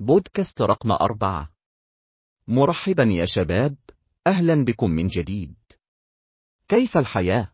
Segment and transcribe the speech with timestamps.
[0.00, 1.52] بودكاست رقم أربعة.
[2.48, 3.76] مرحبا يا شباب.
[4.26, 5.54] أهلا بكم من جديد.
[6.68, 7.52] كيف الحياة؟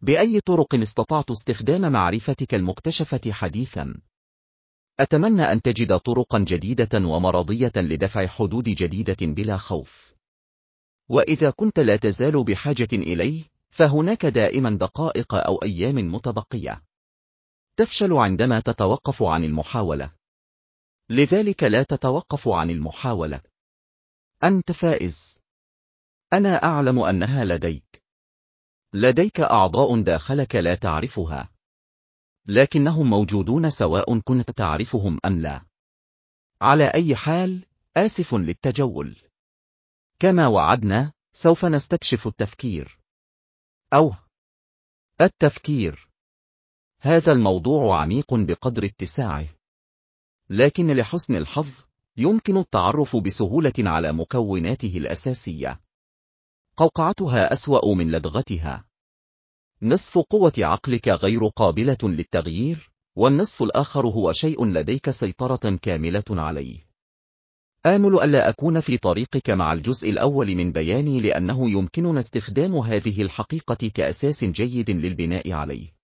[0.00, 3.94] بأي طرق استطعت استخدام معرفتك المكتشفة حديثا؟
[5.00, 10.14] أتمنى أن تجد طرقا جديدة ومرضية لدفع حدود جديدة بلا خوف.
[11.08, 16.82] وإذا كنت لا تزال بحاجة إليه فهناك دائما دقائق أو أيام متبقية.
[17.76, 20.23] تفشل عندما تتوقف عن المحاولة.
[21.10, 23.40] لذلك لا تتوقف عن المحاولة.
[24.44, 25.38] أنت فائز.
[26.32, 28.02] أنا أعلم أنها لديك.
[28.94, 31.50] لديك أعضاء داخلك لا تعرفها.
[32.46, 35.66] لكنهم موجودون سواء كنت تعرفهم أم لا.
[36.60, 39.16] على أي حال آسف للتجول.
[40.18, 42.98] كما وعدنا سوف نستكشف التفكير.
[43.92, 44.14] أو
[45.20, 46.08] التفكير.
[47.00, 49.48] هذا الموضوع عميق بقدر اتساعه.
[50.50, 51.68] لكن لحسن الحظ
[52.16, 55.80] يمكن التعرف بسهولة على مكوناته الأساسية.
[56.76, 58.84] قوقعتها أسوأ من لدغتها.
[59.82, 66.86] نصف قوة عقلك غير قابلة للتغيير والنصف الآخر هو شيء لديك سيطرة كاملة عليه.
[67.86, 73.90] آمل ألا أكون في طريقك مع الجزء الأول من بياني لأنه يمكننا استخدام هذه الحقيقة
[73.94, 75.94] كأساس جيد للبناء عليه.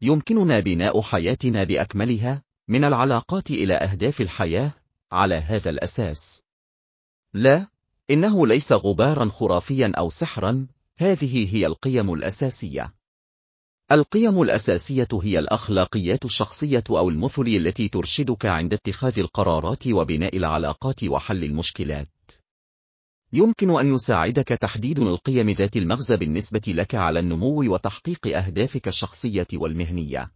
[0.00, 4.72] يمكننا بناء حياتنا بأكملها من العلاقات إلى أهداف الحياة
[5.12, 6.42] على هذا الأساس.
[7.34, 7.66] لا
[8.10, 10.66] إنه ليس غبارا خرافيا أو سحرا
[10.98, 12.94] هذه هي القيم الأساسية.
[13.92, 21.44] القيم الأساسية هي الأخلاقيات الشخصية أو المثل التي ترشدك عند اتخاذ القرارات وبناء العلاقات وحل
[21.44, 22.08] المشكلات.
[23.32, 30.35] يمكن أن يساعدك تحديد القيم ذات المغزى بالنسبة لك على النمو وتحقيق أهدافك الشخصية والمهنية.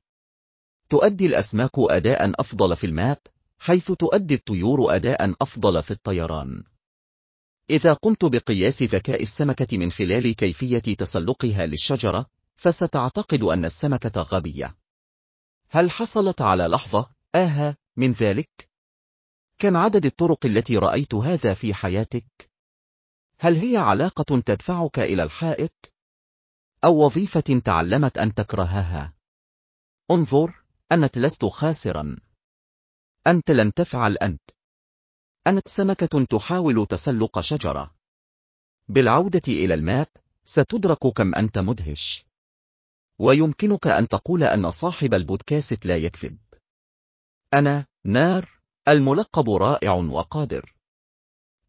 [0.91, 3.19] تؤدي الأسماك أداء أفضل في الماء
[3.59, 6.65] حيث تؤدي الطيور أداء أفضل في الطيران
[7.71, 12.27] إذا قمت بقياس ذكاء السمكة من خلال كيفية تسلقها للشجرة
[12.57, 14.77] فستعتقد أن السمكة غبية
[15.69, 18.69] هل حصلت على لحظة آها من ذلك؟
[19.59, 22.51] كم عدد الطرق التي رأيت هذا في حياتك؟
[23.39, 25.93] هل هي علاقة تدفعك إلى الحائط؟
[26.85, 29.15] أو وظيفة تعلمت أن تكرهها؟
[30.11, 30.60] انظر
[30.93, 32.17] أنت لست خاسرا.
[33.27, 34.51] أنت لن تفعل أنت.
[35.47, 37.95] أنت سمكة تحاول تسلق شجرة.
[38.89, 40.09] بالعودة إلى الماء
[40.45, 42.25] ستدرك كم أنت مدهش.
[43.19, 46.39] ويمكنك أن تقول أن صاحب البودكاست لا يكذب.
[47.55, 50.75] أنا نار الملقب رائع وقادر.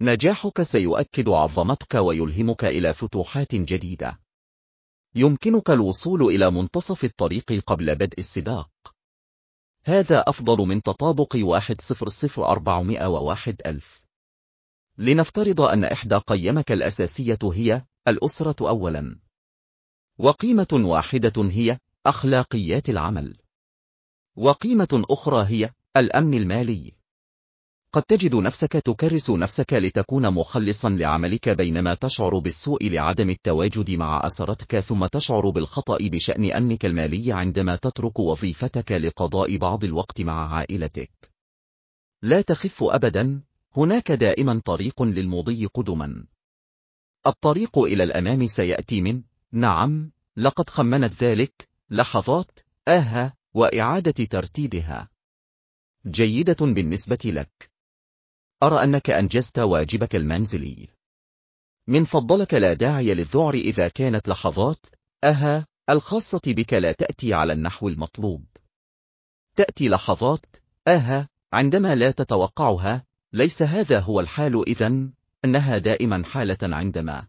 [0.01, 4.19] نجاحك سيؤكد عظمتك ويلهمك إلى فتوحات جديدة.
[5.15, 8.70] يمكنك الوصول إلى منتصف الطريق قبل بدء السباق.
[9.83, 14.01] هذا أفضل من تطابق واحد صفر صفر أربعمائة وواحد ألف.
[14.97, 19.19] لنفترض أن إحدى قيمك الأساسية هي الأسرة أولا.
[20.17, 23.37] وقيمة واحدة هي أخلاقيات العمل.
[24.35, 27.00] وقيمة أخرى هي الأمن المالي.
[27.93, 34.79] قد تجد نفسك تكرس نفسك لتكون مخلصا لعملك بينما تشعر بالسوء لعدم التواجد مع أسرتك
[34.79, 41.11] ثم تشعر بالخطأ بشأن أمنك المالي عندما تترك وظيفتك لقضاء بعض الوقت مع عائلتك.
[42.21, 43.41] لا تخف أبدا
[43.77, 46.25] هناك دائما طريق للمضي قدما.
[47.27, 49.21] الطريق إلى الأمام سيأتي من
[49.51, 55.09] نعم لقد خمنت ذلك لحظات آها وإعادة ترتيبها.
[56.07, 57.70] جيدة بالنسبة لك.
[58.63, 60.87] أرى أنك أنجزت واجبك المنزلي.
[61.87, 64.85] من فضلك لا داعي للذعر إذا كانت لحظات
[65.23, 68.45] أها الخاصة بك لا تأتي على النحو المطلوب.
[69.55, 70.45] تأتي لحظات
[70.87, 75.13] أها عندما لا تتوقعها ليس هذا هو الحال إذن
[75.45, 77.27] أنها دائما حالة عندما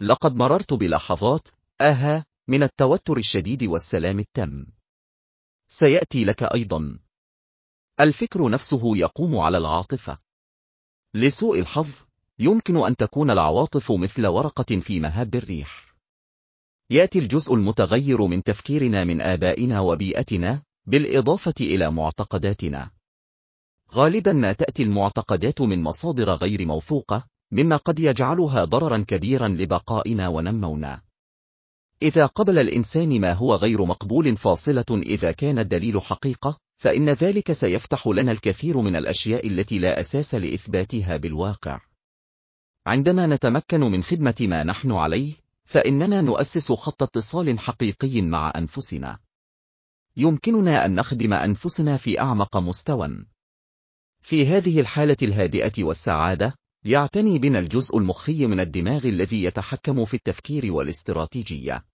[0.00, 1.48] لقد مررت بلحظات
[1.80, 4.66] أها من التوتر الشديد والسلام التام.
[5.68, 6.98] سيأتي لك أيضا.
[8.00, 10.25] الفكر نفسه يقوم على العاطفة.
[11.16, 11.88] لسوء الحظ
[12.38, 15.94] يمكن أن تكون العواطف مثل ورقة في مهب الريح.
[16.90, 22.90] يأتي الجزء المتغير من تفكيرنا من آبائنا وبيئتنا بالإضافة إلى معتقداتنا.
[23.94, 31.02] غالبا ما تأتي المعتقدات من مصادر غير موثوقة مما قد يجعلها ضررا كبيرا لبقائنا ونمونا.
[32.02, 38.06] إذا قبل الإنسان ما هو غير مقبول فاصلة إذا كان الدليل حقيقة فإن ذلك سيفتح
[38.06, 41.80] لنا الكثير من الأشياء التي لا أساس لإثباتها بالواقع.
[42.86, 45.34] عندما نتمكن من خدمة ما نحن عليه،
[45.64, 49.18] فإننا نؤسس خط اتصال حقيقي مع أنفسنا.
[50.16, 53.26] يمكننا أن نخدم أنفسنا في أعمق مستوى.
[54.20, 56.54] في هذه الحالة الهادئة والسعادة،
[56.84, 61.84] يعتني بنا الجزء المخي من الدماغ الذي يتحكم في التفكير والاستراتيجية.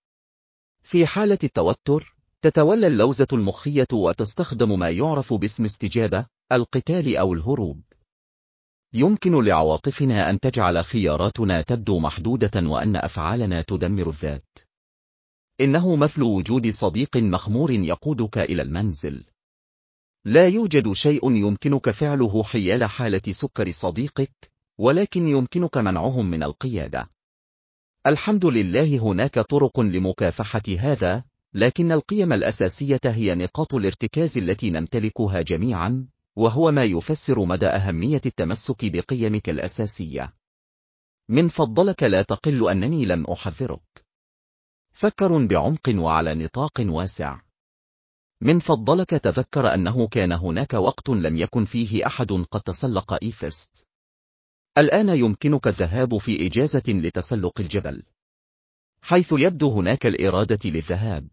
[0.83, 2.12] في حالة التوتر،
[2.43, 7.83] تتولى اللوزة المخية وتستخدم ما يعرف باسم استجابة، القتال أو الهروب.
[8.95, 14.59] يمكن لعواطفنا أن تجعل خياراتنا تبدو محدودة وأن أفعالنا تدمر الذات.
[15.61, 19.25] إنه مثل وجود صديق مخمور يقودك إلى المنزل.
[20.25, 27.11] لا يوجد شيء يمكنك فعله حيال حالة سكر صديقك، ولكن يمكنك منعهم من القيادة.
[28.07, 31.25] الحمد لله هناك طرق لمكافحة هذا،
[31.55, 36.07] لكن القيم الأساسية هي نقاط الارتكاز التي نمتلكها جميعا،
[36.37, 40.35] وهو ما يفسر مدى أهمية التمسك بقيمك الأساسية.
[41.29, 44.05] من فضلك لا تقل أنني لم أحذرك.
[44.93, 47.41] فكر بعمق وعلى نطاق واسع.
[48.41, 53.87] من فضلك تذكر أنه كان هناك وقت لم يكن فيه أحد قد تسلق إيفست.
[54.79, 58.03] الآن يمكنك الذهاب في إجازة لتسلق الجبل.
[59.03, 61.29] حيث يبدو هناك الإرادة للذهاب.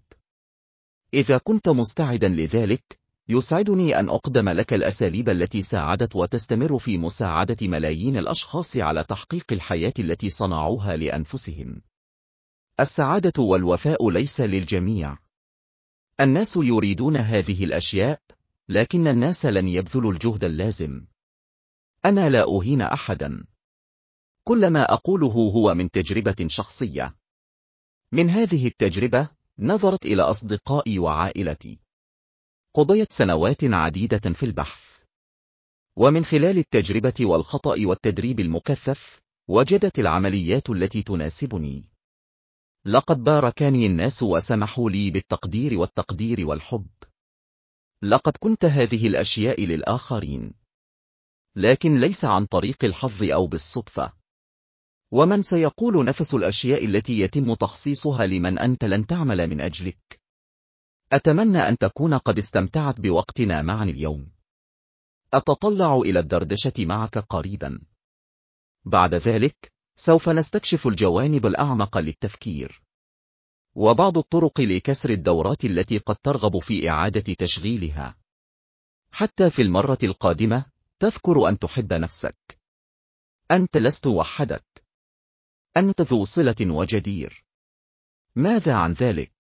[1.14, 8.18] إذا كنت مستعدا لذلك، يسعدني أن أقدم لك الأساليب التي ساعدت وتستمر في مساعدة ملايين
[8.18, 11.82] الأشخاص على تحقيق الحياة التي صنعوها لأنفسهم.
[12.80, 15.18] السعادة والوفاء ليس للجميع.
[16.20, 18.22] الناس يريدون هذه الأشياء،
[18.70, 21.06] لكن الناس لن يبذلوا الجهد اللازم.
[22.06, 23.46] أنا لا أهين أحدا.
[24.44, 27.16] كل ما أقوله هو من تجربة شخصية.
[28.12, 31.80] من هذه التجربة، نظرت إلى أصدقائي وعائلتي.
[32.76, 35.00] قضيت سنوات عديدة في البحث.
[35.96, 41.90] ومن خلال التجربة والخطأ والتدريب المكثف، وجدت العمليات التي تناسبني.
[42.86, 46.88] لقد باركني الناس وسمحوا لي بالتقدير والتقدير والحب.
[48.04, 50.54] لقد كنت هذه الأشياء للآخرين.
[51.56, 54.19] لكن ليس عن طريق الحظ أو بالصدفة.
[55.12, 60.22] ومن سيقول نفس الأشياء التي يتم تخصيصها لمن أنت لن تعمل من أجلك؟
[61.12, 64.32] أتمنى أن تكون قد استمتعت بوقتنا معا اليوم.
[65.34, 67.82] أتطلع إلى الدردشة معك قريبا.
[68.86, 72.84] بعد ذلك، سوف نستكشف الجوانب الأعمق للتفكير.
[73.76, 78.18] وبعض الطرق لكسر الدورات التي قد ترغب في إعادة تشغيلها.
[79.12, 80.66] حتى في المرة القادمة،
[81.00, 82.60] تذكر أن تحب نفسك.
[83.52, 84.79] أنت لست وحدك.
[85.80, 87.44] أنت ذو صلة وجدير.
[88.36, 89.39] ماذا عن ذلك؟